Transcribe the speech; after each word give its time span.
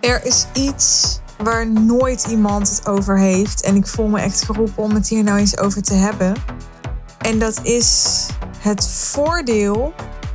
Er 0.00 0.24
is 0.24 0.46
iets 0.52 1.18
waar 1.42 1.66
nooit 1.66 2.24
iemand 2.24 2.68
het 2.68 2.88
over 2.88 3.18
heeft. 3.18 3.62
En 3.62 3.76
ik 3.76 3.86
voel 3.86 4.06
me 4.06 4.20
echt 4.20 4.44
geroepen 4.44 4.82
om 4.82 4.94
het 4.94 5.08
hier 5.08 5.22
nou 5.22 5.38
eens 5.38 5.58
over 5.58 5.82
te 5.82 5.94
hebben. 5.94 6.34
En 7.18 7.38
dat 7.38 7.60
is 7.62 8.26
het 8.58 8.88
voordeel 8.88 9.92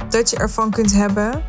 dat 0.10 0.30
je 0.30 0.38
ervan 0.38 0.72
kunt 0.72 0.94
hebben 0.94 1.44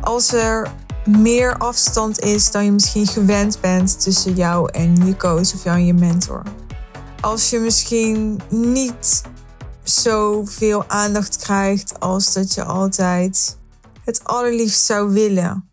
als 0.00 0.32
er 0.32 0.70
meer 1.04 1.56
afstand 1.56 2.20
is 2.20 2.50
dan 2.50 2.64
je 2.64 2.72
misschien 2.72 3.06
gewend 3.06 3.60
bent 3.60 4.00
tussen 4.00 4.34
jou 4.34 4.70
en 4.72 5.06
je 5.06 5.16
coach 5.16 5.54
of 5.54 5.64
jou 5.64 5.76
en 5.76 5.86
je 5.86 5.94
mentor. 5.94 6.42
Als 7.20 7.50
je 7.50 7.58
misschien 7.58 8.40
niet 8.48 9.22
zoveel 9.82 10.84
aandacht 10.88 11.36
krijgt 11.36 12.00
als 12.00 12.32
dat 12.32 12.54
je 12.54 12.64
altijd 12.64 13.56
het 14.04 14.24
allerliefst 14.24 14.84
zou 14.84 15.12
willen. 15.12 15.67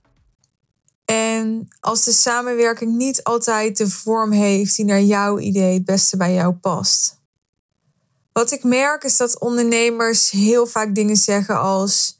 En 1.05 1.67
als 1.79 2.03
de 2.03 2.11
samenwerking 2.11 2.95
niet 2.95 3.23
altijd 3.23 3.77
de 3.77 3.89
vorm 3.89 4.31
heeft 4.31 4.75
die 4.75 4.85
naar 4.85 5.01
jouw 5.01 5.39
idee 5.39 5.73
het 5.73 5.85
beste 5.85 6.17
bij 6.17 6.33
jou 6.33 6.53
past. 6.53 7.19
Wat 8.31 8.51
ik 8.51 8.63
merk 8.63 9.03
is 9.03 9.17
dat 9.17 9.39
ondernemers 9.39 10.29
heel 10.31 10.67
vaak 10.67 10.95
dingen 10.95 11.15
zeggen 11.15 11.59
als: 11.59 12.17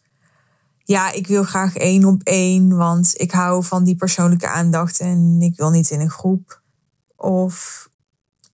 Ja, 0.84 1.12
ik 1.12 1.28
wil 1.28 1.44
graag 1.44 1.76
één 1.76 2.06
op 2.06 2.22
één, 2.24 2.78
want 2.78 3.14
ik 3.18 3.32
hou 3.32 3.64
van 3.64 3.84
die 3.84 3.96
persoonlijke 3.96 4.48
aandacht 4.48 5.00
en 5.00 5.38
ik 5.42 5.56
wil 5.56 5.70
niet 5.70 5.90
in 5.90 6.00
een 6.00 6.10
groep. 6.10 6.62
Of 7.16 7.90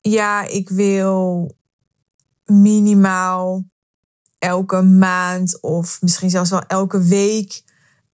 ja, 0.01 0.43
ik 0.47 0.69
wil 0.69 1.51
minimaal 2.45 3.63
elke 4.39 4.81
maand 4.81 5.61
of 5.61 6.01
misschien 6.01 6.29
zelfs 6.29 6.49
wel 6.49 6.63
elke 6.67 7.01
week 7.01 7.63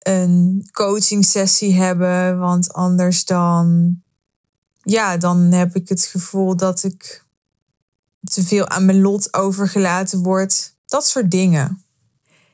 een 0.06 0.69
coaching 0.73 1.24
sessie 1.24 1.74
hebben. 1.74 2.38
Want 2.38 2.73
anders 2.73 3.24
dan, 3.24 3.96
ja, 4.82 5.16
dan 5.16 5.38
heb 5.38 5.74
ik 5.74 5.88
het 5.88 6.04
gevoel 6.04 6.57
dat 6.57 6.82
ik 6.82 7.24
te 8.30 8.43
veel 8.43 8.68
aan 8.68 8.85
mijn 8.85 9.01
lot 9.01 9.35
overgelaten 9.35 10.23
word. 10.23 10.74
Dat 10.87 11.07
soort 11.07 11.30
dingen. 11.30 11.85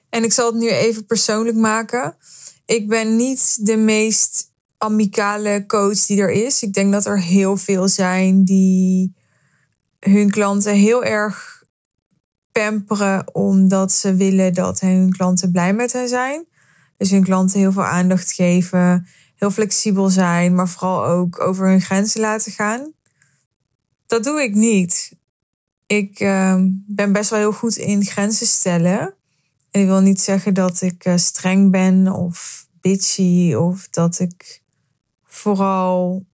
En 0.08 0.24
ik 0.24 0.32
zal 0.32 0.46
het 0.46 0.60
nu 0.60 0.70
even 0.70 1.06
persoonlijk 1.06 1.56
maken. 1.56 2.16
Ik 2.66 2.88
ben 2.88 3.16
niet 3.16 3.66
de 3.66 3.76
meest 3.76 4.50
amicale 4.78 5.64
coach 5.66 6.06
die 6.06 6.20
er 6.20 6.30
is. 6.30 6.62
Ik 6.62 6.72
denk 6.72 6.92
dat 6.92 7.06
er 7.06 7.20
heel 7.20 7.56
veel 7.56 7.88
zijn 7.88 8.44
die 8.44 9.14
hun 9.98 10.30
klanten 10.30 10.74
heel 10.74 11.04
erg 11.04 11.64
pamperen 12.52 13.34
omdat 13.34 13.92
ze 13.92 14.14
willen 14.14 14.54
dat 14.54 14.80
hun 14.80 15.12
klanten 15.12 15.50
blij 15.50 15.74
met 15.74 15.92
hen 15.92 16.08
zijn. 16.08 16.46
Dus 17.02 17.10
hun 17.10 17.24
klanten 17.24 17.58
heel 17.58 17.72
veel 17.72 17.84
aandacht 17.84 18.32
geven, 18.32 19.06
heel 19.36 19.50
flexibel 19.50 20.08
zijn, 20.08 20.54
maar 20.54 20.68
vooral 20.68 21.04
ook 21.04 21.40
over 21.40 21.68
hun 21.68 21.80
grenzen 21.80 22.20
laten 22.20 22.52
gaan. 22.52 22.92
Dat 24.06 24.24
doe 24.24 24.42
ik 24.42 24.54
niet. 24.54 25.16
Ik 25.86 26.20
uh, 26.20 26.56
ben 26.86 27.12
best 27.12 27.30
wel 27.30 27.38
heel 27.38 27.52
goed 27.52 27.76
in 27.76 28.04
grenzen 28.04 28.46
stellen. 28.46 29.14
En 29.70 29.80
ik 29.80 29.86
wil 29.86 30.00
niet 30.00 30.20
zeggen 30.20 30.54
dat 30.54 30.80
ik 30.80 31.06
uh, 31.06 31.16
streng 31.16 31.70
ben 31.70 32.12
of 32.12 32.66
bitchy 32.80 33.54
of 33.54 33.88
dat 33.88 34.18
ik 34.18 34.62
vooral 35.24 36.26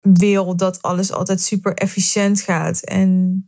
wil 0.00 0.56
dat 0.56 0.82
alles 0.82 1.12
altijd 1.12 1.40
super 1.40 1.74
efficiënt 1.74 2.40
gaat 2.40 2.80
en 2.80 3.42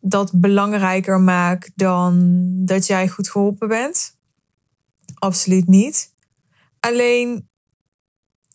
dat 0.00 0.40
belangrijker 0.40 1.20
maakt 1.20 1.70
dan 1.74 2.46
dat 2.64 2.86
jij 2.86 3.08
goed 3.08 3.30
geholpen 3.30 3.68
bent. 3.68 4.18
Absoluut 5.20 5.66
niet. 5.66 6.10
Alleen, 6.80 7.48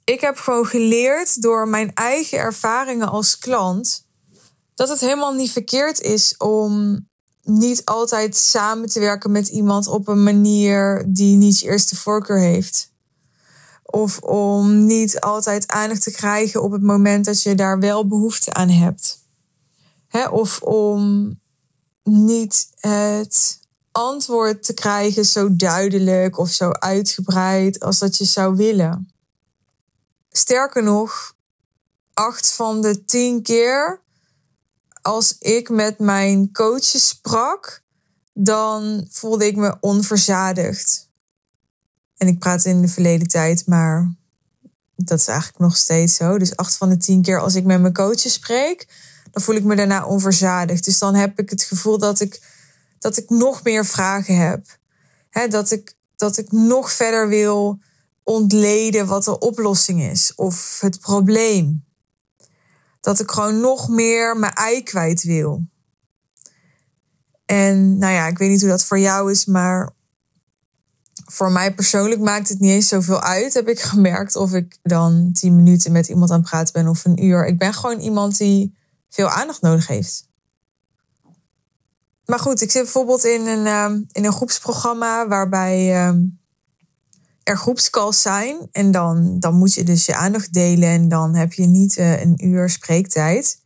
ik 0.03 0.21
heb 0.21 0.37
gewoon 0.37 0.65
geleerd 0.65 1.41
door 1.41 1.67
mijn 1.67 1.93
eigen 1.93 2.37
ervaringen 2.37 3.09
als 3.09 3.37
klant 3.37 4.07
dat 4.75 4.89
het 4.89 4.99
helemaal 4.99 5.33
niet 5.33 5.51
verkeerd 5.51 6.01
is 6.01 6.37
om 6.37 7.05
niet 7.43 7.85
altijd 7.85 8.35
samen 8.35 8.89
te 8.89 8.99
werken 8.99 9.31
met 9.31 9.47
iemand 9.47 9.87
op 9.87 10.07
een 10.07 10.23
manier 10.23 11.05
die 11.07 11.37
niet 11.37 11.59
je 11.59 11.67
eerste 11.67 11.95
voorkeur 11.95 12.39
heeft. 12.39 12.93
Of 13.83 14.19
om 14.19 14.85
niet 14.85 15.19
altijd 15.19 15.67
aandacht 15.67 16.01
te 16.01 16.11
krijgen 16.11 16.63
op 16.63 16.71
het 16.71 16.81
moment 16.81 17.25
dat 17.25 17.41
je 17.41 17.55
daar 17.55 17.79
wel 17.79 18.07
behoefte 18.07 18.53
aan 18.53 18.69
hebt. 18.69 19.23
of 20.31 20.61
om 20.61 21.33
niet 22.03 22.69
het 22.79 23.59
antwoord 23.95 24.63
te 24.63 24.73
krijgen 24.73 25.25
zo 25.25 25.55
duidelijk 25.55 26.37
of 26.37 26.49
zo 26.49 26.71
uitgebreid 26.71 27.79
als 27.79 27.99
dat 27.99 28.17
je 28.17 28.25
zou 28.25 28.55
willen. 28.55 29.11
Sterker 30.31 30.83
nog, 30.83 31.35
acht 32.13 32.51
van 32.51 32.81
de 32.81 33.05
tien 33.05 33.41
keer 33.41 34.01
als 35.01 35.37
ik 35.37 35.69
met 35.69 35.99
mijn 35.99 36.51
coaches 36.51 37.07
sprak, 37.07 37.83
dan 38.33 39.07
voelde 39.09 39.45
ik 39.45 39.55
me 39.55 39.77
onverzadigd. 39.79 41.09
En 42.17 42.27
ik 42.27 42.39
praat 42.39 42.65
in 42.65 42.81
de 42.81 42.87
verleden 42.87 43.27
tijd, 43.27 43.67
maar 43.67 44.13
dat 44.95 45.19
is 45.19 45.27
eigenlijk 45.27 45.59
nog 45.59 45.77
steeds 45.77 46.15
zo. 46.15 46.37
Dus 46.37 46.55
acht 46.55 46.77
van 46.77 46.89
de 46.89 46.97
tien 46.97 47.21
keer 47.21 47.39
als 47.39 47.55
ik 47.55 47.65
met 47.65 47.81
mijn 47.81 47.93
coaches 47.93 48.33
spreek, 48.33 48.87
dan 49.31 49.41
voel 49.41 49.55
ik 49.55 49.63
me 49.63 49.75
daarna 49.75 50.05
onverzadigd. 50.05 50.85
Dus 50.85 50.99
dan 50.99 51.15
heb 51.15 51.39
ik 51.39 51.49
het 51.49 51.63
gevoel 51.63 51.97
dat 51.97 52.19
ik, 52.19 52.41
dat 52.99 53.17
ik 53.17 53.29
nog 53.29 53.63
meer 53.63 53.85
vragen 53.85 54.37
heb. 54.37 54.65
dat, 55.49 55.71
ik, 55.71 55.93
dat 56.15 56.37
ik 56.37 56.51
nog 56.51 56.91
verder 56.91 57.27
wil 57.27 57.79
ontleden 58.23 59.07
wat 59.07 59.23
de 59.23 59.39
oplossing 59.39 60.01
is 60.01 60.35
of 60.35 60.77
het 60.81 60.99
probleem. 60.99 61.85
Dat 62.99 63.19
ik 63.19 63.31
gewoon 63.31 63.59
nog 63.59 63.89
meer 63.89 64.37
mijn 64.37 64.53
ei 64.53 64.83
kwijt 64.83 65.23
wil. 65.23 65.65
En 67.45 67.97
nou 67.97 68.13
ja, 68.13 68.27
ik 68.27 68.37
weet 68.37 68.49
niet 68.49 68.61
hoe 68.61 68.69
dat 68.69 68.85
voor 68.85 68.99
jou 68.99 69.31
is, 69.31 69.45
maar 69.45 69.93
voor 71.25 71.51
mij 71.51 71.73
persoonlijk 71.73 72.21
maakt 72.21 72.49
het 72.49 72.59
niet 72.59 72.71
eens 72.71 72.87
zoveel 72.87 73.21
uit, 73.21 73.53
heb 73.53 73.67
ik 73.67 73.79
gemerkt. 73.93 74.35
Of 74.35 74.53
ik 74.53 74.77
dan 74.83 75.29
tien 75.33 75.55
minuten 75.55 75.91
met 75.91 76.07
iemand 76.07 76.31
aan 76.31 76.39
het 76.39 76.49
praten 76.49 76.73
ben 76.73 76.87
of 76.87 77.05
een 77.05 77.23
uur. 77.23 77.45
Ik 77.45 77.57
ben 77.57 77.73
gewoon 77.73 77.99
iemand 77.99 78.37
die 78.37 78.75
veel 79.09 79.29
aandacht 79.29 79.61
nodig 79.61 79.87
heeft. 79.87 80.27
Maar 82.25 82.39
goed, 82.39 82.61
ik 82.61 82.71
zit 82.71 82.83
bijvoorbeeld 82.83 83.23
in 83.23 83.47
een, 83.47 83.65
ehm, 83.65 84.01
in 84.11 84.25
een 84.25 84.33
groepsprogramma 84.33 85.27
waarbij 85.27 85.93
ehm, 85.93 86.23
er 87.43 87.57
groepscalls 87.57 88.21
zijn. 88.21 88.67
En 88.71 88.91
dan, 88.91 89.39
dan 89.39 89.55
moet 89.55 89.73
je 89.73 89.83
dus 89.83 90.05
je 90.05 90.15
aandacht 90.15 90.53
delen 90.53 90.89
en 90.89 91.07
dan 91.07 91.35
heb 91.35 91.53
je 91.53 91.65
niet 91.65 91.97
uh, 91.97 92.21
een 92.21 92.45
uur 92.45 92.69
spreektijd. 92.69 93.63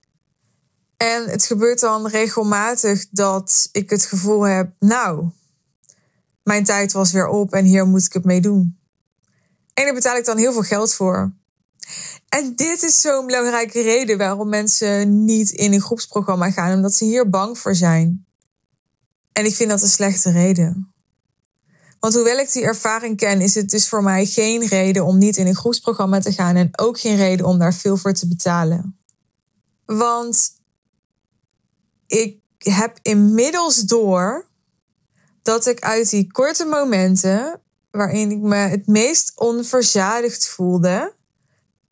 En 0.98 1.30
het 1.30 1.46
gebeurt 1.46 1.80
dan 1.80 2.08
regelmatig 2.08 3.06
dat 3.12 3.70
ik 3.72 3.90
het 3.90 4.06
gevoel 4.06 4.42
heb, 4.42 4.72
nou, 4.80 5.30
mijn 6.44 6.64
tijd 6.64 6.92
was 6.92 7.12
weer 7.12 7.28
op 7.28 7.54
en 7.54 7.66
hier 7.66 7.88
moet 7.88 8.06
ik 8.06 8.14
het 8.14 8.26
mee 8.26 8.42
doen. 8.42 8.78
En 9.74 9.84
daar 9.84 9.94
betaal 9.94 10.18
ik 10.18 10.26
dan 10.26 10.38
heel 10.38 10.54
veel 10.54 10.62
geld 10.62 10.94
voor. 10.94 11.34
En 12.30 12.56
dit 12.56 12.84
is 12.84 13.02
zo'n 13.02 13.26
belangrijke 13.26 13.82
reden 13.82 14.18
waarom 14.18 14.50
mensen 14.50 15.26
niet 15.26 15.50
in 15.50 15.74
een 15.74 15.82
groepsprogramma 15.82 16.52
gaan, 16.52 16.74
omdat 16.74 16.94
ze 16.94 17.06
hier 17.06 17.30
bang 17.30 17.58
voor 17.58 17.76
zijn. 17.76 18.26
En 19.32 19.46
ik 19.46 19.56
vind 19.56 19.70
dat 19.70 19.82
een 19.82 19.88
slechte 19.88 20.32
reden. 20.32 20.94
Want 22.00 22.14
hoewel 22.14 22.38
ik 22.38 22.52
die 22.52 22.64
ervaring 22.64 23.18
ken, 23.18 23.42
is 23.42 23.56
het 23.56 23.70
dus 23.70 23.90
voor 23.90 24.04
mij 24.04 24.26
geen 24.26 24.66
reden 24.66 25.06
om 25.06 25.18
niet 25.18 25.38
in 25.38 25.48
een 25.48 25.56
groepsprogramma 25.56 26.20
te 26.20 26.32
gaan 26.32 26.56
en 26.56 26.70
ook 26.80 27.00
geen 27.00 27.16
reden 27.16 27.46
om 27.46 27.60
daar 27.60 27.74
veel 27.74 27.98
voor 27.98 28.14
te 28.14 28.28
betalen. 28.28 29.00
Want 29.86 30.52
ik 32.08 32.40
heb 32.58 33.00
inmiddels 33.02 33.76
door 33.76 34.48
dat 35.42 35.66
ik 35.66 35.80
uit 35.80 36.10
die 36.10 36.32
korte 36.32 36.66
momenten 36.66 37.62
waarin 37.92 38.32
ik 38.32 38.40
me 38.40 38.56
het 38.56 38.88
meest 38.88 39.32
onverzadigd 39.36 40.48
voelde, 40.48 41.16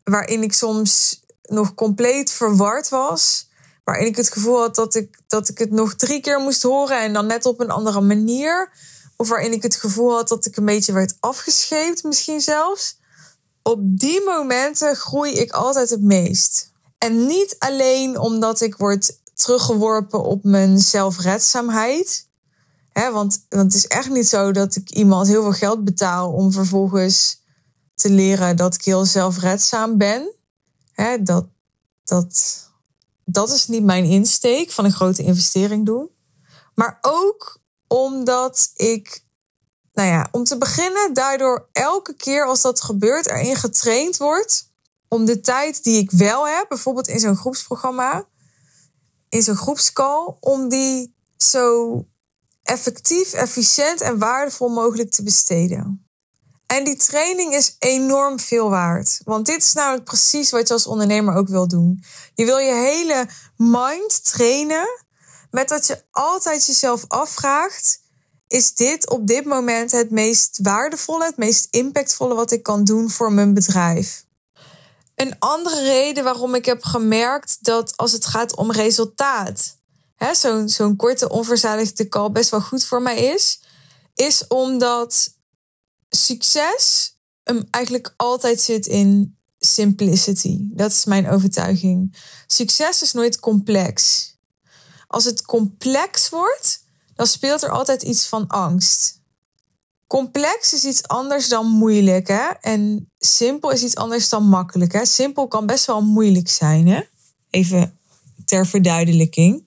waarin 0.04 0.42
ik 0.42 0.52
soms 0.52 1.22
nog 1.42 1.74
compleet 1.74 2.30
verward 2.30 2.88
was. 2.88 3.47
Waarin 3.88 4.06
ik 4.06 4.16
het 4.16 4.32
gevoel 4.32 4.58
had 4.58 4.74
dat 4.74 4.94
ik, 4.94 5.20
dat 5.26 5.48
ik 5.48 5.58
het 5.58 5.70
nog 5.70 5.94
drie 5.94 6.20
keer 6.20 6.40
moest 6.40 6.62
horen 6.62 7.00
en 7.00 7.12
dan 7.12 7.26
net 7.26 7.46
op 7.46 7.60
een 7.60 7.70
andere 7.70 8.00
manier. 8.00 8.72
Of 9.16 9.28
waarin 9.28 9.52
ik 9.52 9.62
het 9.62 9.76
gevoel 9.76 10.12
had 10.12 10.28
dat 10.28 10.46
ik 10.46 10.56
een 10.56 10.64
beetje 10.64 10.92
werd 10.92 11.16
afgescheept, 11.20 12.02
misschien 12.02 12.40
zelfs. 12.40 12.98
Op 13.62 13.78
die 13.82 14.24
momenten 14.24 14.96
groei 14.96 15.32
ik 15.32 15.52
altijd 15.52 15.90
het 15.90 16.02
meest. 16.02 16.72
En 16.98 17.26
niet 17.26 17.56
alleen 17.58 18.18
omdat 18.18 18.60
ik 18.60 18.76
word 18.76 19.18
teruggeworpen 19.34 20.24
op 20.24 20.44
mijn 20.44 20.78
zelfredzaamheid. 20.78 22.28
Hè, 22.92 23.10
want, 23.10 23.44
want 23.48 23.72
het 23.72 23.74
is 23.74 23.86
echt 23.86 24.10
niet 24.10 24.28
zo 24.28 24.52
dat 24.52 24.76
ik 24.76 24.90
iemand 24.90 25.26
heel 25.26 25.42
veel 25.42 25.52
geld 25.52 25.84
betaal 25.84 26.32
om 26.32 26.52
vervolgens 26.52 27.42
te 27.94 28.10
leren 28.10 28.56
dat 28.56 28.74
ik 28.74 28.84
heel 28.84 29.04
zelfredzaam 29.04 29.98
ben. 29.98 30.32
Hè, 30.92 31.22
dat, 31.22 31.46
dat, 32.04 32.66
dat 33.30 33.50
is 33.50 33.66
niet 33.66 33.84
mijn 33.84 34.04
insteek 34.04 34.70
van 34.70 34.84
een 34.84 34.92
grote 34.92 35.22
investering 35.22 35.86
doen. 35.86 36.10
Maar 36.74 36.98
ook 37.00 37.60
omdat 37.86 38.70
ik 38.74 39.24
nou 39.92 40.08
ja, 40.08 40.28
om 40.30 40.44
te 40.44 40.58
beginnen, 40.58 41.14
daardoor 41.14 41.68
elke 41.72 42.14
keer 42.14 42.46
als 42.46 42.60
dat 42.60 42.80
gebeurt, 42.80 43.26
erin 43.26 43.56
getraind 43.56 44.16
wordt 44.16 44.72
om 45.08 45.24
de 45.24 45.40
tijd 45.40 45.82
die 45.84 45.98
ik 45.98 46.10
wel 46.10 46.48
heb, 46.48 46.68
bijvoorbeeld 46.68 47.08
in 47.08 47.20
zo'n 47.20 47.36
groepsprogramma, 47.36 48.28
in 49.28 49.42
zo'n 49.42 49.56
groepscall, 49.56 50.36
om 50.40 50.68
die 50.68 51.14
zo 51.36 52.04
effectief, 52.62 53.32
efficiënt 53.32 54.00
en 54.00 54.18
waardevol 54.18 54.68
mogelijk 54.68 55.10
te 55.10 55.22
besteden. 55.22 56.07
En 56.68 56.84
die 56.84 56.96
training 56.96 57.54
is 57.54 57.76
enorm 57.78 58.40
veel 58.40 58.70
waard. 58.70 59.20
Want 59.24 59.46
dit 59.46 59.62
is 59.62 59.72
namelijk 59.72 60.04
precies 60.04 60.50
wat 60.50 60.68
je 60.68 60.74
als 60.74 60.86
ondernemer 60.86 61.34
ook 61.34 61.48
wil 61.48 61.68
doen. 61.68 62.04
Je 62.34 62.44
wil 62.44 62.58
je 62.58 62.74
hele 62.74 63.28
mind 63.56 64.24
trainen 64.24 64.88
met 65.50 65.68
dat 65.68 65.86
je 65.86 66.02
altijd 66.10 66.66
jezelf 66.66 67.04
afvraagt: 67.08 68.00
is 68.48 68.74
dit 68.74 69.10
op 69.10 69.26
dit 69.26 69.44
moment 69.44 69.90
het 69.90 70.10
meest 70.10 70.58
waardevolle, 70.62 71.24
het 71.24 71.36
meest 71.36 71.66
impactvolle 71.70 72.34
wat 72.34 72.50
ik 72.50 72.62
kan 72.62 72.84
doen 72.84 73.10
voor 73.10 73.32
mijn 73.32 73.54
bedrijf? 73.54 74.24
Een 75.14 75.36
andere 75.38 75.82
reden 75.82 76.24
waarom 76.24 76.54
ik 76.54 76.64
heb 76.64 76.84
gemerkt 76.84 77.64
dat 77.64 77.96
als 77.96 78.12
het 78.12 78.26
gaat 78.26 78.56
om 78.56 78.70
resultaat, 78.70 79.76
zo'n 80.32 80.68
zo'n 80.68 80.96
korte 80.96 81.28
onverzadigde 81.28 82.08
call 82.08 82.30
best 82.30 82.50
wel 82.50 82.60
goed 82.60 82.84
voor 82.84 83.02
mij 83.02 83.24
is, 83.24 83.60
is 84.14 84.46
omdat 84.46 85.36
succes 86.08 87.12
um, 87.44 87.66
eigenlijk 87.70 88.14
altijd 88.16 88.60
zit 88.60 88.86
in 88.86 89.36
simplicity. 89.58 90.58
Dat 90.60 90.90
is 90.90 91.04
mijn 91.04 91.28
overtuiging. 91.30 92.16
Succes 92.46 93.02
is 93.02 93.12
nooit 93.12 93.40
complex. 93.40 94.26
Als 95.06 95.24
het 95.24 95.42
complex 95.42 96.28
wordt, 96.28 96.84
dan 97.14 97.26
speelt 97.26 97.62
er 97.62 97.70
altijd 97.70 98.02
iets 98.02 98.26
van 98.26 98.46
angst. 98.46 99.20
Complex 100.06 100.72
is 100.72 100.84
iets 100.84 101.08
anders 101.08 101.48
dan 101.48 101.66
moeilijk, 101.66 102.28
hè? 102.28 102.48
En 102.60 103.10
simpel 103.18 103.70
is 103.70 103.82
iets 103.82 103.96
anders 103.96 104.28
dan 104.28 104.48
makkelijk, 104.48 104.92
hè? 104.92 105.04
Simpel 105.04 105.48
kan 105.48 105.66
best 105.66 105.84
wel 105.86 106.02
moeilijk 106.02 106.48
zijn, 106.48 106.88
hè? 106.88 107.02
Even 107.50 107.98
ter 108.44 108.66
verduidelijking. 108.66 109.66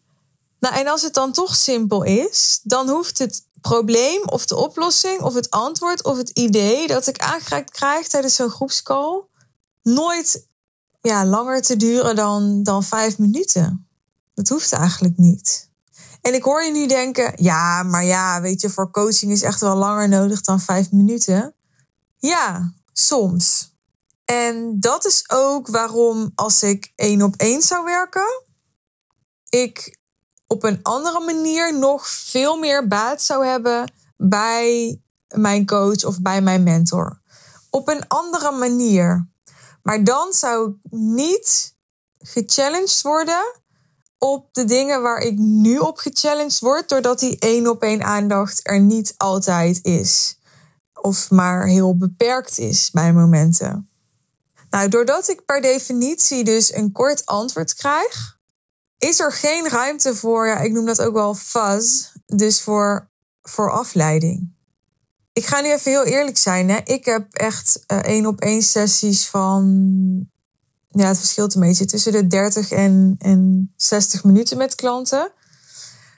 Nou, 0.60 0.76
en 0.76 0.88
als 0.88 1.02
het 1.02 1.14
dan 1.14 1.32
toch 1.32 1.56
simpel 1.56 2.04
is, 2.04 2.60
dan 2.64 2.90
hoeft 2.90 3.18
het 3.20 3.44
probleem 3.62 4.24
of 4.26 4.46
de 4.46 4.56
oplossing 4.56 5.22
of 5.22 5.34
het 5.34 5.50
antwoord 5.50 6.04
of 6.04 6.18
het 6.18 6.30
idee 6.30 6.88
dat 6.88 7.08
ik 7.08 7.18
aangereikt 7.20 7.72
krijg 7.72 8.08
tijdens 8.08 8.36
zo'n 8.36 8.50
groepscall 8.50 9.24
nooit 9.82 10.48
ja, 11.02 11.26
langer 11.26 11.62
te 11.62 11.76
duren 11.78 12.16
dan, 12.16 12.64
dan 12.64 12.84
vijf 12.84 13.18
minuten. 13.18 13.88
Dat 14.34 14.48
hoeft 14.48 14.74
eigenlijk 14.74 15.18
niet. 15.18 15.70
En 16.22 16.34
ik 16.34 16.44
hoor 16.44 16.64
je 16.64 16.72
nu 16.72 16.88
denken, 16.88 17.34
ja, 17.36 17.84
maar 17.84 18.06
ja, 18.06 18.42
weet 18.42 18.62
je, 18.62 18.70
voor 18.70 18.92
coaching 18.92 19.32
is 19.32 19.42
echt 19.42 19.62
wel 19.62 19.76
langer 19.76 20.10
nodig 20.10 20.42
dan 20.42 20.60
vijf 20.60 20.92
minuten. 20.92 21.56
Ja, 22.18 22.74
soms. 22.94 23.76
En 24.26 24.80
dat 24.80 25.06
is 25.06 25.30
ook 25.30 25.68
waarom 25.68 26.32
als 26.36 26.64
ik 26.64 26.92
één 26.96 27.22
op 27.22 27.36
één 27.36 27.62
zou 27.62 27.84
werken, 27.84 28.44
ik 29.50 30.00
op 30.52 30.64
een 30.64 30.80
andere 30.84 31.20
manier 31.20 31.80
nog 31.80 32.08
veel 32.08 32.58
meer 32.58 32.88
baat 32.88 33.22
zou 33.22 33.46
hebben 33.46 33.92
bij 34.18 35.00
mijn 35.28 35.66
coach 35.66 36.04
of 36.04 36.22
bij 36.22 36.42
mijn 36.42 36.64
mentor. 36.64 37.22
Op 37.70 37.88
een 37.88 38.08
andere 38.08 38.52
manier. 38.52 39.30
Maar 39.84 40.04
dan 40.04 40.34
zou 40.34 40.70
ik 40.70 40.92
niet 40.92 41.76
gechallenged 42.20 43.02
worden 43.02 43.62
op 44.18 44.54
de 44.54 44.66
dingen 44.66 45.02
waar 45.02 45.20
ik 45.22 45.38
nu 45.38 45.78
op 45.78 45.98
gechallenged 45.98 46.60
word, 46.60 46.90
doordat 46.90 47.20
die 47.20 47.40
één 47.40 47.68
op 47.68 47.82
één 47.82 48.04
aandacht 48.04 48.60
er 48.64 48.80
niet 48.80 49.14
altijd 49.18 49.80
is. 49.84 50.40
Of 50.94 51.30
maar 51.30 51.68
heel 51.68 51.98
beperkt 51.98 52.58
is 52.58 52.92
bij 52.92 53.14
momenten. 53.14 53.90
Nou, 54.70 54.88
doordat 54.88 55.30
ik 55.30 55.46
per 55.46 55.62
definitie 55.62 56.44
dus 56.44 56.74
een 56.74 56.92
kort 56.92 57.26
antwoord 57.26 57.74
krijg, 57.74 58.40
is 59.10 59.20
er 59.20 59.32
geen 59.32 59.70
ruimte 59.70 60.16
voor, 60.16 60.48
ja, 60.48 60.60
ik 60.60 60.72
noem 60.72 60.86
dat 60.86 61.02
ook 61.02 61.14
wel 61.14 61.36
fuzz, 61.36 62.12
dus 62.26 62.62
voor, 62.62 63.10
voor 63.42 63.72
afleiding. 63.72 64.54
Ik 65.34 65.46
ga 65.46 65.62
nu 65.62 65.72
even 65.72 65.92
heel 65.92 66.04
eerlijk 66.04 66.38
zijn. 66.38 66.70
Hè. 66.70 66.80
Ik 66.84 67.06
heb 67.06 67.34
echt 67.34 67.84
uh, 67.88 67.98
één 67.98 68.26
op 68.26 68.42
één 68.42 68.62
sessies 68.62 69.28
van 69.28 70.30
ja, 70.90 71.08
het 71.08 71.18
verschilt 71.18 71.56
een 71.56 71.62
beetje 71.62 71.86
tussen 71.86 72.12
de 72.12 72.28
30 72.28 72.72
en, 72.72 73.16
en 73.20 73.74
60 73.76 74.24
minuten 74.24 74.58
met 74.58 74.76
klanten. 74.76 75.32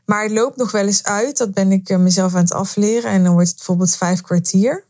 Maar 0.05 0.23
het 0.23 0.31
loopt 0.31 0.57
nog 0.57 0.71
wel 0.71 0.85
eens 0.85 1.03
uit. 1.03 1.37
Dat 1.37 1.53
ben 1.53 1.71
ik 1.71 1.89
eh, 1.89 1.97
mezelf 1.97 2.33
aan 2.33 2.41
het 2.41 2.53
afleren. 2.53 3.11
En 3.11 3.23
dan 3.23 3.33
wordt 3.33 3.47
het 3.47 3.57
bijvoorbeeld 3.57 3.95
vijf 3.95 4.21
kwartier. 4.21 4.85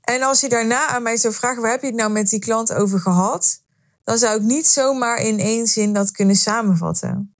En 0.00 0.22
als 0.22 0.40
je 0.40 0.48
daarna 0.48 0.88
aan 0.88 1.02
mij 1.02 1.16
zou 1.16 1.34
vragen, 1.34 1.62
waar 1.62 1.70
heb 1.70 1.80
je 1.80 1.86
het 1.86 1.96
nou 1.96 2.10
met 2.10 2.28
die 2.28 2.38
klant 2.38 2.72
over 2.72 3.00
gehad? 3.00 3.60
Dan 4.06 4.18
zou 4.18 4.36
ik 4.36 4.42
niet 4.42 4.66
zomaar 4.66 5.18
in 5.18 5.38
één 5.38 5.66
zin 5.66 5.92
dat 5.92 6.10
kunnen 6.10 6.36
samenvatten. 6.36 7.34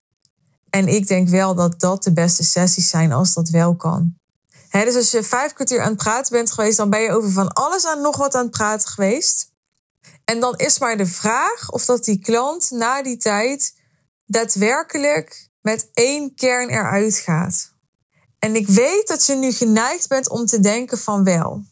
En 0.70 0.88
ik 0.88 1.06
denk 1.06 1.28
wel 1.28 1.54
dat 1.54 1.80
dat 1.80 2.02
de 2.02 2.12
beste 2.12 2.44
sessies 2.44 2.88
zijn 2.88 3.12
als 3.12 3.34
dat 3.34 3.48
wel 3.48 3.76
kan. 3.76 4.14
dus 4.70 4.94
als 4.94 5.10
je 5.10 5.22
vijf 5.22 5.52
kwartier 5.52 5.80
aan 5.80 5.88
het 5.88 5.96
praten 5.96 6.32
bent 6.32 6.52
geweest, 6.52 6.76
dan 6.76 6.90
ben 6.90 7.00
je 7.00 7.10
over 7.10 7.30
van 7.30 7.52
alles 7.52 7.86
aan 7.86 8.00
nog 8.00 8.16
wat 8.16 8.34
aan 8.34 8.42
het 8.42 8.50
praten 8.50 8.88
geweest. 8.88 9.52
En 10.24 10.40
dan 10.40 10.56
is 10.56 10.78
maar 10.78 10.96
de 10.96 11.06
vraag 11.06 11.70
of 11.70 11.84
dat 11.84 12.04
die 12.04 12.18
klant 12.18 12.70
na 12.70 13.02
die 13.02 13.16
tijd 13.16 13.74
daadwerkelijk 14.24 15.48
met 15.60 15.90
één 15.92 16.34
kern 16.34 16.68
eruit 16.68 17.14
gaat. 17.14 17.72
En 18.38 18.56
ik 18.56 18.68
weet 18.68 19.08
dat 19.08 19.26
je 19.26 19.34
nu 19.34 19.52
geneigd 19.52 20.08
bent 20.08 20.28
om 20.28 20.46
te 20.46 20.60
denken 20.60 20.98
van 20.98 21.24
wel. 21.24 21.64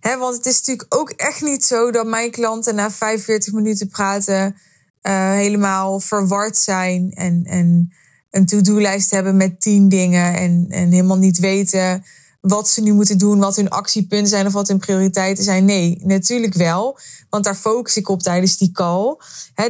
Want 0.00 0.36
het 0.36 0.46
is 0.46 0.56
natuurlijk 0.56 0.94
ook 0.94 1.10
echt 1.10 1.42
niet 1.42 1.64
zo 1.64 1.90
dat 1.90 2.06
mijn 2.06 2.30
klanten 2.30 2.74
na 2.74 2.90
45 2.90 3.52
minuten 3.52 3.88
praten 3.88 4.56
uh, 5.02 5.30
helemaal 5.30 6.00
verward 6.00 6.56
zijn 6.56 7.12
en, 7.14 7.44
en 7.44 7.92
een 8.30 8.46
to-do-lijst 8.46 9.10
hebben 9.10 9.36
met 9.36 9.60
tien 9.60 9.88
dingen 9.88 10.34
en, 10.34 10.66
en 10.68 10.90
helemaal 10.90 11.18
niet 11.18 11.38
weten 11.38 12.04
wat 12.40 12.68
ze 12.68 12.82
nu 12.82 12.92
moeten 12.92 13.18
doen, 13.18 13.38
wat 13.38 13.56
hun 13.56 13.70
actiepunten 13.70 14.28
zijn 14.28 14.46
of 14.46 14.52
wat 14.52 14.68
hun 14.68 14.78
prioriteiten 14.78 15.44
zijn. 15.44 15.64
Nee, 15.64 16.00
natuurlijk 16.04 16.54
wel. 16.54 16.98
Want 17.30 17.44
daar 17.44 17.54
focus 17.54 17.96
ik 17.96 18.08
op 18.08 18.22
tijdens 18.22 18.56
die 18.56 18.72
call. 18.72 19.16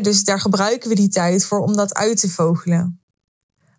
dus 0.02 0.24
daar 0.24 0.40
gebruiken 0.40 0.88
we 0.88 0.94
die 0.94 1.08
tijd 1.08 1.44
voor 1.44 1.60
om 1.60 1.76
dat 1.76 1.94
uit 1.94 2.20
te 2.20 2.30
vogelen. 2.30 3.00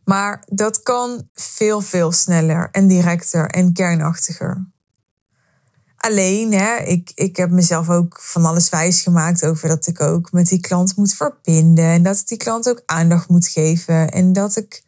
Maar 0.03 0.43
dat 0.45 0.83
kan 0.83 1.29
veel, 1.33 1.81
veel 1.81 2.11
sneller 2.11 2.69
en 2.71 2.87
directer 2.87 3.49
en 3.49 3.73
kernachtiger. 3.73 4.67
Alleen, 6.07 6.53
hè, 6.53 6.77
ik, 6.77 7.11
ik 7.15 7.37
heb 7.37 7.49
mezelf 7.49 7.89
ook 7.89 8.21
van 8.21 8.45
alles 8.45 8.69
wijs 8.69 9.01
gemaakt 9.01 9.45
over 9.45 9.67
dat 9.67 9.87
ik 9.87 10.01
ook 10.01 10.31
met 10.31 10.47
die 10.47 10.59
klant 10.59 10.95
moet 10.95 11.13
verbinden. 11.13 11.85
En 11.85 12.03
dat 12.03 12.17
ik 12.17 12.27
die 12.27 12.37
klant 12.37 12.69
ook 12.69 12.81
aandacht 12.85 13.29
moet 13.29 13.47
geven. 13.47 14.11
En 14.11 14.33
dat 14.33 14.55
ik 14.55 14.83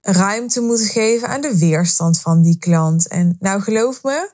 ruimte 0.00 0.60
moeten 0.60 0.86
geven 0.86 1.28
aan 1.28 1.40
de 1.40 1.58
weerstand 1.58 2.20
van 2.20 2.42
die 2.42 2.58
klant. 2.58 3.08
En 3.08 3.36
nou 3.40 3.60
geloof 3.60 4.02
me, 4.02 4.30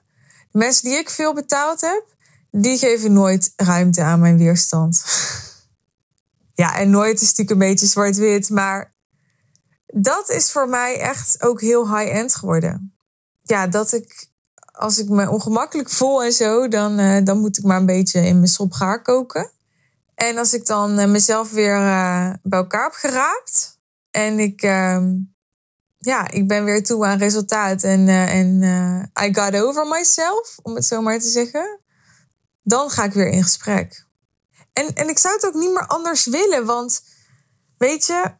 de 0.50 0.59
mensen 0.59 0.85
die 0.85 0.99
ik 0.99 1.11
veel 1.11 1.35
betaald 1.35 1.80
heb, 1.80 2.04
die 2.50 2.78
geven 2.78 3.12
nooit 3.12 3.52
ruimte 3.56 4.02
aan 4.02 4.21
mijn 4.21 4.38
weerstand. 4.38 5.04
ja, 6.62 6.78
en 6.78 6.90
nooit 6.90 7.21
is 7.21 7.28
natuurlijk 7.28 7.50
een 7.50 7.68
beetje 7.68 7.87
zwart-wit, 7.87 8.50
maar 8.50 8.95
dat 9.87 10.30
is 10.30 10.52
voor 10.52 10.68
mij 10.68 10.99
echt 10.99 11.42
ook 11.42 11.61
heel 11.61 11.99
high-end 11.99 12.35
geworden. 12.35 12.97
Ja, 13.42 13.66
dat 13.66 13.92
ik, 13.92 14.30
als 14.73 14.99
ik 14.99 15.09
me 15.09 15.31
ongemakkelijk 15.31 15.91
voel 15.91 16.23
en 16.23 16.33
zo, 16.33 16.69
dan, 16.69 17.00
uh, 17.00 17.25
dan 17.25 17.38
moet 17.38 17.59
ik 17.59 17.64
maar 17.64 17.76
een 17.76 17.87
beetje 17.87 18.21
in 18.21 18.37
mijn 18.37 18.49
sop 18.49 18.73
gaar 18.73 19.02
koken. 19.02 19.50
En 20.14 20.38
als 20.38 20.55
ik 20.55 20.67
dan 20.67 20.99
uh, 20.99 21.07
mezelf 21.07 21.50
weer 21.50 21.76
uh, 21.76 22.31
bij 22.43 22.59
elkaar 22.59 22.83
heb 22.83 22.93
geraapt 22.93 23.79
en 24.11 24.38
ik 24.38 24.62
ehm, 24.62 25.14
ja, 25.99 26.31
ik 26.31 26.49
ben 26.49 26.64
weer 26.64 26.85
toe 26.85 27.07
aan 27.07 27.19
resultaat 27.19 27.83
en, 27.83 28.09
en 28.09 28.62
I 29.23 29.35
got 29.35 29.57
over 29.57 29.87
myself, 29.87 30.59
om 30.62 30.75
het 30.75 30.85
zo 30.85 31.02
maar 31.02 31.21
te 31.21 31.29
zeggen. 31.29 31.81
Dan 32.62 32.91
ga 32.91 33.05
ik 33.05 33.12
weer 33.12 33.29
in 33.29 33.43
gesprek. 33.43 34.07
En, 34.73 34.95
en 34.95 35.09
ik 35.09 35.19
zou 35.19 35.35
het 35.35 35.47
ook 35.47 35.55
niet 35.55 35.73
meer 35.73 35.87
anders 35.87 36.26
willen, 36.26 36.64
want 36.64 37.02
weet 37.79 38.07
je, 38.07 38.35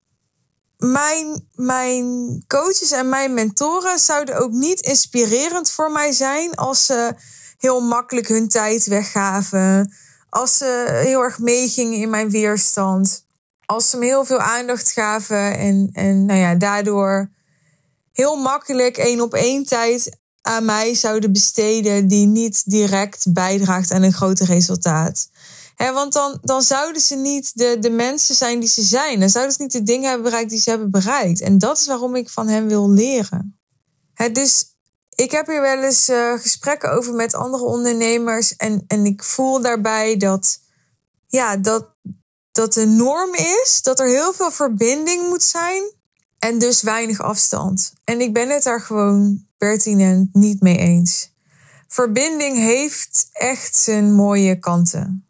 mijn, 0.83 1.49
mijn 1.55 2.05
coaches 2.47 2.91
en 2.91 3.09
mijn 3.09 3.35
mentoren 3.35 3.99
zouden 3.99 4.39
ook 4.39 4.51
niet 4.51 4.81
inspirerend 4.81 5.71
voor 5.71 5.91
mij 5.91 6.13
zijn 6.13 6.55
als 6.55 6.87
ze 6.87 7.15
heel 7.59 7.81
makkelijk 7.81 8.29
hun 8.29 8.49
tijd 8.49 8.87
weggaven, 8.87 9.93
als 10.29 10.57
ze 10.57 11.01
heel 11.05 11.23
erg 11.23 11.39
meegingen 11.39 11.99
in 11.99 12.11
mijn 12.11 12.31
weerstand, 12.31 13.25
als 13.67 13.91
ze 13.91 13.97
me 13.97 14.05
heel 14.05 14.25
veel 14.25 14.41
aandacht 14.41 14.93
gaven 14.93 15.59
en, 15.59 15.91
en 15.93 16.27
nou 16.27 16.39
ja, 16.39 16.55
daardoor 16.55 17.31
heel 18.13 18.37
makkelijk 18.37 18.97
één 18.97 19.21
op 19.21 19.35
één 19.35 19.65
tijd 19.65 20.17
aan 20.41 20.65
mij 20.65 20.95
zouden 20.95 21.33
besteden 21.33 22.09
die 22.09 22.27
niet 22.27 22.71
direct 22.71 23.33
bijdraagt 23.33 23.93
aan 23.93 24.03
een 24.03 24.13
groter 24.13 24.47
resultaat. 24.47 25.29
Want 25.77 26.13
dan, 26.13 26.39
dan 26.43 26.63
zouden 26.63 27.03
ze 27.03 27.17
niet 27.17 27.51
de, 27.55 27.77
de 27.81 27.91
mensen 27.91 28.35
zijn 28.35 28.61
die 28.61 28.69
ze 28.69 28.83
zijn. 28.83 29.21
Dan 29.21 29.31
zouden 29.31 29.55
ze 29.55 29.63
niet 29.63 29.73
de 29.73 29.83
dingen 29.83 30.09
hebben 30.09 30.25
bereikt 30.25 30.51
die 30.51 30.61
ze 30.61 30.71
hebben 30.71 30.91
bereikt. 30.91 31.41
En 31.41 31.59
dat 31.59 31.79
is 31.79 31.87
waarom 31.87 32.17
ik 32.17 32.29
van 32.29 32.49
hen 32.49 32.67
wil 32.67 32.91
leren. 32.91 33.59
dus 34.33 34.73
ik 35.15 35.31
heb 35.31 35.47
hier 35.47 35.61
wel 35.61 35.83
eens 35.83 36.09
uh, 36.09 36.33
gesprekken 36.33 36.93
over 36.93 37.15
met 37.15 37.35
andere 37.35 37.65
ondernemers. 37.65 38.57
En, 38.57 38.85
en 38.87 39.07
ik 39.07 39.23
voel 39.23 39.61
daarbij 39.61 40.17
dat, 40.17 40.61
ja, 41.27 41.57
dat, 41.57 41.89
dat 42.53 42.73
de 42.73 42.87
norm 42.87 43.35
is 43.35 43.81
dat 43.83 44.01
er 44.01 44.09
heel 44.09 44.33
veel 44.33 44.51
verbinding 44.51 45.29
moet 45.29 45.43
zijn. 45.43 45.83
En 46.39 46.59
dus 46.59 46.83
weinig 46.83 47.21
afstand. 47.21 47.93
En 48.05 48.21
ik 48.21 48.33
ben 48.33 48.49
het 48.49 48.63
daar 48.63 48.81
gewoon 48.81 49.47
pertinent 49.57 50.35
niet 50.35 50.61
mee 50.61 50.77
eens. 50.77 51.33
Verbinding 51.89 52.57
heeft 52.57 53.29
echt 53.33 53.77
zijn 53.77 54.15
mooie 54.15 54.59
kanten. 54.59 55.27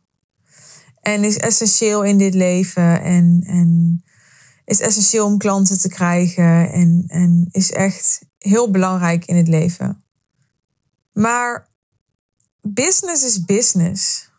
En 1.03 1.25
is 1.25 1.37
essentieel 1.37 2.03
in 2.03 2.19
dit 2.19 2.35
leven. 2.35 3.03
En, 3.03 3.43
en 3.47 4.03
is 4.65 4.81
essentieel 4.81 5.27
om 5.27 5.39
klanten 5.39 5.79
te 5.79 5.89
krijgen. 5.89 6.73
En, 6.73 7.05
en 7.07 7.49
is 7.51 7.73
echt 7.73 8.21
heel 8.39 8.71
belangrijk 8.71 9.25
in 9.25 9.37
het 9.37 9.49
leven. 9.49 10.05
Maar 11.13 11.69
business 12.61 13.25
is 13.25 13.45
business. 13.45 14.31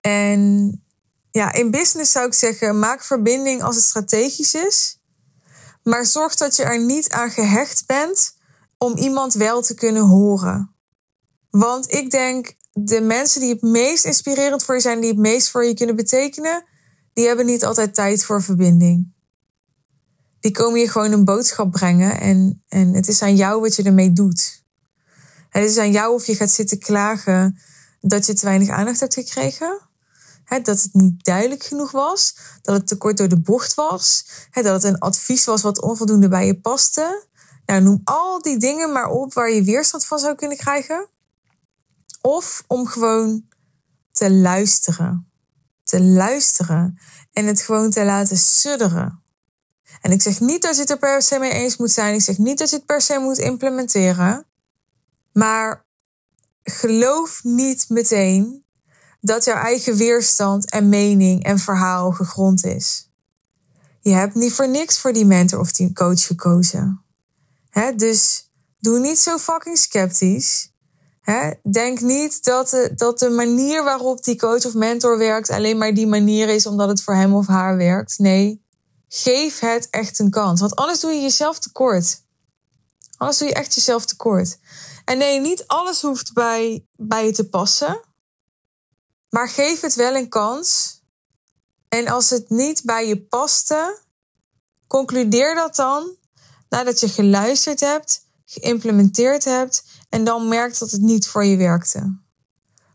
En 0.00 0.82
ja, 1.30 1.52
in 1.52 1.70
business 1.70 2.12
zou 2.12 2.26
ik 2.26 2.34
zeggen, 2.34 2.78
maak 2.78 3.04
verbinding 3.04 3.62
als 3.62 3.76
het 3.76 3.84
strategisch 3.84 4.54
is. 4.54 4.98
Maar 5.82 6.06
zorg 6.06 6.34
dat 6.34 6.56
je 6.56 6.62
er 6.62 6.84
niet 6.84 7.10
aan 7.10 7.30
gehecht 7.30 7.86
bent 7.86 8.36
om 8.78 8.96
iemand 8.96 9.34
wel 9.34 9.62
te 9.62 9.74
kunnen 9.74 10.02
horen. 10.02 10.74
Want 11.50 11.92
ik 11.92 12.10
denk, 12.10 12.56
de 12.74 13.00
mensen 13.00 13.40
die 13.40 13.52
het 13.52 13.62
meest 13.62 14.04
inspirerend 14.04 14.64
voor 14.64 14.74
je 14.74 14.80
zijn, 14.80 15.00
die 15.00 15.10
het 15.10 15.18
meest 15.18 15.50
voor 15.50 15.64
je 15.64 15.74
kunnen 15.74 15.96
betekenen, 15.96 16.64
die 17.12 17.26
hebben 17.26 17.46
niet 17.46 17.64
altijd 17.64 17.94
tijd 17.94 18.24
voor 18.24 18.42
verbinding 18.42 19.14
die 20.44 20.52
komen 20.52 20.80
je 20.80 20.88
gewoon 20.88 21.12
een 21.12 21.24
boodschap 21.24 21.70
brengen. 21.70 22.20
En, 22.20 22.62
en 22.68 22.94
het 22.94 23.08
is 23.08 23.22
aan 23.22 23.36
jou 23.36 23.60
wat 23.60 23.76
je 23.76 23.82
ermee 23.82 24.12
doet. 24.12 24.62
Het 25.48 25.70
is 25.70 25.78
aan 25.78 25.90
jou 25.90 26.14
of 26.14 26.26
je 26.26 26.34
gaat 26.34 26.50
zitten 26.50 26.78
klagen 26.78 27.58
dat 28.00 28.26
je 28.26 28.34
te 28.34 28.46
weinig 28.46 28.68
aandacht 28.68 29.00
hebt 29.00 29.14
gekregen. 29.14 29.80
dat 30.48 30.66
het 30.66 30.88
niet 30.92 31.24
duidelijk 31.24 31.62
genoeg 31.62 31.90
was. 31.90 32.36
Dat 32.62 32.76
het 32.76 32.86
te 32.86 32.96
kort 32.96 33.16
door 33.16 33.28
de 33.28 33.40
bocht 33.40 33.74
was. 33.74 34.26
dat 34.52 34.64
het 34.64 34.84
een 34.84 34.98
advies 34.98 35.44
was 35.44 35.62
wat 35.62 35.80
onvoldoende 35.80 36.28
bij 36.28 36.46
je 36.46 36.60
paste. 36.60 37.26
Nou, 37.66 37.82
noem 37.82 38.00
al 38.04 38.42
die 38.42 38.58
dingen 38.58 38.92
maar 38.92 39.08
op 39.08 39.34
waar 39.34 39.50
je 39.50 39.62
weerstand 39.62 40.06
van 40.06 40.18
zou 40.18 40.34
kunnen 40.34 40.56
krijgen. 40.56 41.08
Of 42.26 42.64
om 42.66 42.86
gewoon 42.86 43.48
te 44.12 44.30
luisteren. 44.30 45.30
Te 45.82 46.02
luisteren. 46.02 46.98
En 47.32 47.46
het 47.46 47.60
gewoon 47.60 47.90
te 47.90 48.04
laten 48.04 48.36
sudderen. 48.36 49.22
En 50.00 50.12
ik 50.12 50.22
zeg 50.22 50.40
niet 50.40 50.62
dat 50.62 50.74
je 50.74 50.80
het 50.80 50.90
er 50.90 50.98
per 50.98 51.22
se 51.22 51.38
mee 51.38 51.52
eens 51.52 51.76
moet 51.76 51.90
zijn. 51.90 52.14
Ik 52.14 52.20
zeg 52.20 52.38
niet 52.38 52.58
dat 52.58 52.70
je 52.70 52.76
het 52.76 52.86
per 52.86 53.00
se 53.00 53.18
moet 53.18 53.38
implementeren. 53.38 54.46
Maar 55.32 55.86
geloof 56.62 57.44
niet 57.44 57.88
meteen 57.88 58.64
dat 59.20 59.44
jouw 59.44 59.56
eigen 59.56 59.96
weerstand 59.96 60.70
en 60.70 60.88
mening 60.88 61.44
en 61.44 61.58
verhaal 61.58 62.12
gegrond 62.12 62.64
is. 62.64 63.10
Je 64.00 64.12
hebt 64.12 64.34
niet 64.34 64.52
voor 64.52 64.68
niks 64.68 64.98
voor 64.98 65.12
die 65.12 65.26
mentor 65.26 65.60
of 65.60 65.72
die 65.72 65.92
coach 65.92 66.26
gekozen. 66.26 67.04
dus 67.96 68.50
doe 68.78 68.98
niet 68.98 69.18
zo 69.18 69.38
fucking 69.38 69.78
sceptisch. 69.78 70.73
Denk 71.70 72.00
niet 72.00 72.44
dat 72.44 72.68
de, 72.68 72.92
dat 72.94 73.18
de 73.18 73.30
manier 73.30 73.84
waarop 73.84 74.24
die 74.24 74.38
coach 74.38 74.64
of 74.64 74.74
mentor 74.74 75.18
werkt 75.18 75.50
alleen 75.50 75.78
maar 75.78 75.94
die 75.94 76.06
manier 76.06 76.48
is 76.48 76.66
omdat 76.66 76.88
het 76.88 77.02
voor 77.02 77.14
hem 77.14 77.34
of 77.34 77.46
haar 77.46 77.76
werkt. 77.76 78.18
Nee, 78.18 78.64
Geef 79.16 79.58
het 79.58 79.90
echt 79.90 80.18
een 80.18 80.30
kans. 80.30 80.60
Want 80.60 80.76
anders 80.76 81.00
doe 81.00 81.12
je 81.12 81.20
jezelf 81.20 81.58
tekort. 81.58 82.22
Anders 83.16 83.38
doe 83.38 83.48
je 83.48 83.54
echt 83.54 83.74
jezelf 83.74 84.04
tekort. 84.04 84.58
En 85.04 85.18
nee, 85.18 85.40
niet 85.40 85.66
alles 85.66 86.02
hoeft 86.02 86.32
bij, 86.32 86.86
bij 86.96 87.26
je 87.26 87.32
te 87.32 87.48
passen. 87.48 88.00
Maar 89.28 89.48
geef 89.48 89.80
het 89.80 89.94
wel 89.94 90.14
een 90.14 90.28
kans. 90.28 91.00
En 91.88 92.08
als 92.08 92.30
het 92.30 92.50
niet 92.50 92.82
bij 92.84 93.08
je 93.08 93.22
paste, 93.22 94.00
concludeer 94.86 95.54
dat 95.54 95.76
dan 95.76 96.16
nadat 96.68 97.00
je 97.00 97.08
geluisterd 97.08 97.80
hebt, 97.80 98.26
geïmplementeerd 98.44 99.44
hebt 99.44 99.84
en 100.14 100.24
dan 100.24 100.48
merkt 100.48 100.78
dat 100.78 100.90
het 100.90 101.00
niet 101.00 101.26
voor 101.26 101.44
je 101.44 101.56
werkte. 101.56 102.18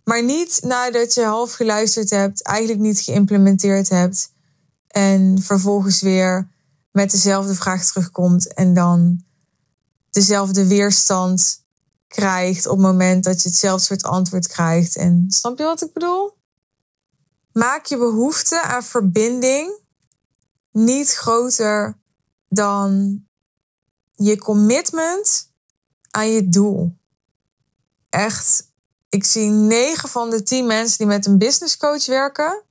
Maar 0.03 0.23
niet 0.23 0.59
nadat 0.63 1.13
je 1.13 1.23
half 1.23 1.53
geluisterd 1.53 2.09
hebt, 2.09 2.43
eigenlijk 2.43 2.79
niet 2.79 2.99
geïmplementeerd 2.99 3.89
hebt 3.89 4.31
en 4.87 5.41
vervolgens 5.41 6.01
weer 6.01 6.49
met 6.91 7.11
dezelfde 7.11 7.55
vraag 7.55 7.85
terugkomt 7.85 8.53
en 8.53 8.73
dan 8.73 9.23
dezelfde 10.09 10.67
weerstand 10.67 11.63
krijgt 12.07 12.65
op 12.65 12.77
het 12.77 12.85
moment 12.85 13.23
dat 13.23 13.41
je 13.41 13.49
hetzelfde 13.49 13.85
soort 13.85 14.03
antwoord 14.03 14.47
krijgt. 14.47 14.95
En 14.95 15.25
snap 15.27 15.57
je 15.57 15.63
wat 15.63 15.81
ik 15.81 15.93
bedoel? 15.93 16.37
Maak 17.51 17.85
je 17.85 17.97
behoefte 17.97 18.61
aan 18.61 18.83
verbinding 18.83 19.79
niet 20.71 21.13
groter 21.13 21.99
dan 22.47 23.21
je 24.15 24.37
commitment 24.37 25.51
aan 26.11 26.31
je 26.31 26.49
doel. 26.49 26.97
Echt, 28.09 28.71
ik 29.09 29.23
zie 29.23 29.49
9 29.49 30.09
van 30.09 30.29
de 30.29 30.43
10 30.43 30.65
mensen 30.65 30.97
die 30.97 31.07
met 31.07 31.25
een 31.25 31.37
business 31.37 31.77
coach 31.77 32.05
werken, 32.05 32.63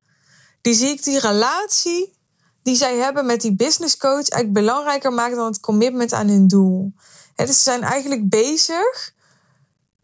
die 0.61 0.73
zie 0.73 0.89
ik 0.89 1.03
die 1.03 1.19
relatie 1.19 2.17
die 2.63 2.75
zij 2.75 2.97
hebben 2.97 3.25
met 3.25 3.41
die 3.41 3.55
business 3.55 3.97
coach 3.97 4.29
eigenlijk 4.29 4.53
belangrijker 4.53 5.13
maken 5.13 5.37
dan 5.37 5.45
het 5.45 5.59
commitment 5.59 6.13
aan 6.13 6.27
hun 6.27 6.47
doel. 6.47 6.93
dus 7.35 7.55
ze 7.55 7.63
zijn 7.63 7.81
eigenlijk 7.81 8.29
bezig 8.29 9.13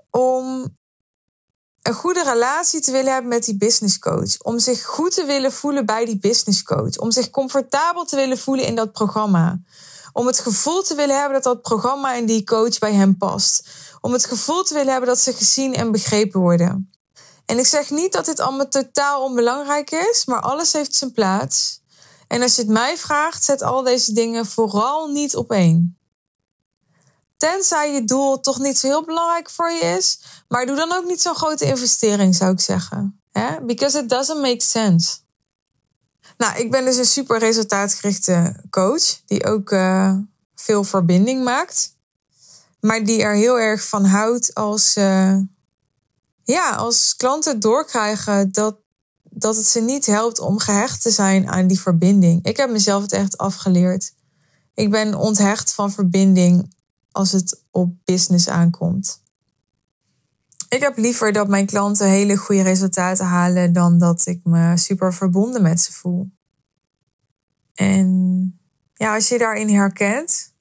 om 0.10 0.76
een 1.82 1.94
goede 1.94 2.24
relatie 2.24 2.82
te 2.82 2.92
willen 2.92 3.12
hebben 3.12 3.30
met 3.30 3.44
die 3.46 3.58
business 3.58 4.00
coach. 4.00 4.42
Om 4.42 4.60
zich 4.60 4.84
goed 4.84 5.14
te 5.14 5.26
willen 5.26 5.52
voelen 5.52 5.86
bij 5.86 6.06
die 6.06 6.20
business 6.20 6.64
coach. 6.64 6.98
Om 6.98 7.12
zich 7.12 7.30
comfortabel 7.30 8.06
te 8.06 8.16
willen 8.16 8.38
voelen 8.38 8.66
in 8.66 8.76
dat 8.76 8.92
programma. 8.92 9.60
Om 10.18 10.28
het 10.28 10.40
gevoel 10.40 10.82
te 10.82 10.96
willen 10.96 11.16
hebben 11.16 11.34
dat 11.34 11.44
dat 11.44 11.62
programma 11.62 12.16
en 12.16 12.26
die 12.26 12.44
coach 12.44 12.80
bij 12.80 12.94
hem 12.94 13.18
past. 13.18 13.68
Om 14.02 14.14
het 14.14 14.26
gevoel 14.26 14.64
te 14.64 14.74
willen 14.74 14.92
hebben 14.92 15.10
dat 15.10 15.20
ze 15.20 15.34
gezien 15.34 15.74
en 15.74 15.92
begrepen 15.92 16.40
worden. 16.40 16.92
En 17.46 17.58
ik 17.58 17.66
zeg 17.66 17.90
niet 17.90 18.12
dat 18.12 18.26
dit 18.26 18.40
allemaal 18.40 18.68
totaal 18.68 19.24
onbelangrijk 19.24 19.92
is, 19.92 20.26
maar 20.26 20.40
alles 20.40 20.74
heeft 20.74 20.96
zijn 20.96 21.12
plaats. 21.12 21.82
En 22.28 22.42
als 22.42 22.56
je 22.56 22.62
het 22.62 22.72
mij 22.72 22.98
vraagt, 22.98 23.44
zet 23.44 23.62
al 23.62 23.84
deze 23.84 24.14
dingen 24.14 24.46
vooral 24.46 25.08
niet 25.08 25.36
op 25.36 25.52
één. 25.52 25.98
Tenzij 27.38 27.94
je 27.94 28.04
doel 28.04 28.40
toch 28.40 28.60
niet 28.60 28.78
zo 28.80 28.88
heel 28.88 29.06
belangrijk 29.06 29.50
voor 29.50 29.72
je 29.72 29.82
is, 29.98 30.20
maar 30.48 30.66
doe 30.66 30.76
dan 30.76 30.94
ook 30.94 31.06
niet 31.06 31.22
zo'n 31.22 31.36
grote 31.36 31.66
investering, 31.66 32.36
zou 32.36 32.52
ik 32.52 32.60
zeggen. 32.60 33.22
Because 33.62 34.00
it 34.00 34.10
doesn't 34.10 34.42
make 34.42 34.64
sense. 34.64 35.18
Nou, 36.38 36.58
ik 36.58 36.72
ben 36.72 36.86
dus 36.86 36.98
een 36.98 37.06
super 37.06 37.40
resultaatgerichte 37.40 38.56
coach, 38.70 39.22
die 39.26 39.46
ook 39.46 39.72
uh, 39.72 40.18
veel 40.56 40.84
verbinding 40.84 41.44
maakt. 41.44 41.94
Maar 42.80 43.04
die 43.04 43.22
er 43.22 43.36
heel 43.36 43.60
erg 43.60 43.88
van 43.88 44.06
houdt 44.06 44.54
als 44.54 44.98
uh, 44.98 45.38
ja, 46.44 46.70
als 46.76 47.16
klanten 47.16 47.60
doorkrijgen 47.60 48.52
dat, 48.52 48.78
dat 49.24 49.56
het 49.56 49.66
ze 49.66 49.80
niet 49.80 50.06
helpt 50.06 50.40
om 50.40 50.60
gehecht 50.60 51.02
te 51.02 51.12
zijn 51.12 51.50
aan 51.50 51.68
die 51.68 51.80
verbinding. 51.80 52.46
Ik 52.46 52.58
heb 52.58 52.70
mezelf 52.70 53.02
het 53.02 53.12
echt 53.12 53.38
afgeleerd. 53.38 54.14
Ik 54.74 54.92
ben 54.92 55.16
onthecht 55.16 55.74
van 55.74 55.92
verbinding 55.92 56.74
als 57.12 57.32
het 57.32 57.64
op 57.72 57.94
business 58.04 58.48
aankomt. 58.48 59.22
Ik 60.70 60.82
heb 60.82 60.98
liever 60.98 61.32
dat 61.32 61.48
mijn 61.48 61.66
klanten 61.66 62.08
hele 62.08 62.38
goede 62.38 62.62
resultaten 62.62 63.26
halen 63.26 63.74
dan 63.74 64.00
dat 64.00 64.26
ik 64.26 64.40
me 64.44 64.78
super 64.78 65.14
verbonden 65.14 65.62
met 65.62 65.82
ze 65.82 65.94
voel. 65.94 66.30
En 67.74 68.60
ja, 68.94 69.16
als 69.16 69.30
je 69.30 69.38
daarin 69.38 69.70
herkent, 69.70 70.54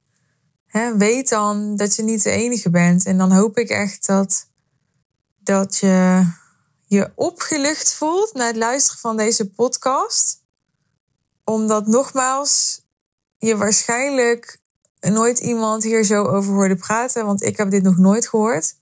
hè, 0.66 0.96
weet 0.96 1.28
dan 1.28 1.76
dat 1.76 1.94
je 1.94 2.02
niet 2.02 2.22
de 2.22 2.30
enige 2.30 2.70
bent. 2.70 3.06
En 3.06 3.18
dan 3.18 3.32
hoop 3.32 3.58
ik 3.58 3.68
echt 3.68 4.06
dat 4.06 4.48
dat 5.38 5.76
je 5.76 6.26
je 6.86 7.12
opgelucht 7.14 7.94
voelt 7.94 8.34
na 8.34 8.46
het 8.46 8.56
luisteren 8.56 9.00
van 9.00 9.16
deze 9.16 9.50
podcast. 9.50 10.42
Omdat 11.44 11.86
nogmaals, 11.86 12.82
je 13.38 13.56
waarschijnlijk 13.56 14.60
nooit 15.00 15.38
iemand 15.38 15.82
hier 15.82 16.04
zo 16.04 16.24
over 16.24 16.52
hoorde 16.52 16.76
praten, 16.76 17.26
want 17.26 17.42
ik 17.42 17.56
heb 17.56 17.70
dit 17.70 17.82
nog 17.82 17.96
nooit 17.96 18.28
gehoord. 18.28 18.74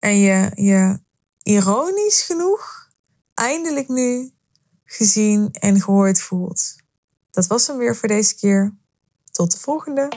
En 0.00 0.18
je 0.18 0.50
je 0.54 1.00
ironisch 1.42 2.22
genoeg 2.22 2.88
eindelijk 3.34 3.88
nu 3.88 4.30
gezien 4.84 5.48
en 5.52 5.80
gehoord 5.80 6.20
voelt. 6.20 6.76
Dat 7.30 7.46
was 7.46 7.66
hem 7.66 7.76
weer 7.76 7.96
voor 7.96 8.08
deze 8.08 8.34
keer. 8.34 8.74
Tot 9.30 9.52
de 9.52 9.58
volgende. 9.58 10.08